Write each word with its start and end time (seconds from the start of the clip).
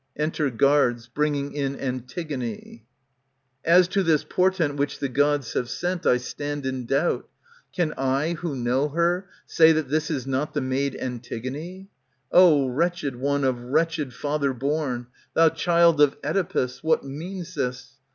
Erifer 0.17 0.49
Guards, 0.57 1.05
bringing 1.07 1.53
in 1.53 1.75
Antigone. 1.79 2.83
As 3.63 3.87
to 3.89 4.01
this 4.01 4.23
portent 4.23 4.75
which 4.77 4.97
the 4.97 5.07
Gods 5.07 5.53
have 5.53 5.69
sent, 5.69 6.07
I 6.07 6.17
stand 6.17 6.65
in 6.65 6.87
doubt. 6.87 7.29
Can 7.71 7.93
I, 7.99 8.33
who 8.33 8.55
know 8.55 8.89
her, 8.89 9.29
say 9.45 9.71
That 9.71 9.89
this 9.89 10.09
is 10.09 10.25
not 10.25 10.55
the 10.55 10.59
maid 10.61 10.95
Antigone? 10.95 11.91
0 12.33 12.65
wretched 12.69 13.17
one 13.17 13.43
of 13.43 13.61
wretched 13.61 14.11
father 14.11 14.53
born, 14.55 15.01
^ 15.03 15.07
Thou 15.35 15.49
child 15.49 16.01
of 16.01 16.19
CEdipus, 16.23 16.81
What 16.81 17.05
means 17.05 17.53
this 17.53 17.97